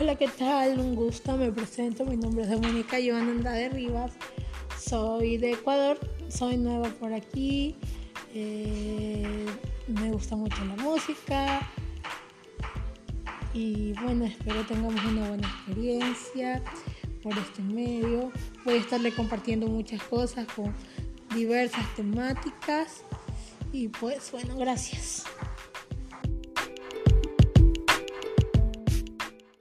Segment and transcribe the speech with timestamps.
[0.00, 0.80] Hola, ¿qué tal?
[0.80, 2.04] Un gusto, me presento.
[2.04, 4.10] Mi nombre es Dominica Joana Andrade Rivas.
[4.76, 7.76] Soy de Ecuador, soy nueva por aquí.
[8.34, 9.46] Eh,
[9.86, 11.60] me gusta mucho la música.
[13.52, 16.60] Y bueno, espero tengamos una buena experiencia
[17.22, 18.32] por este medio.
[18.64, 20.74] Voy a estarle compartiendo muchas cosas con
[21.36, 23.04] diversas temáticas.
[23.72, 25.24] Y pues bueno, gracias.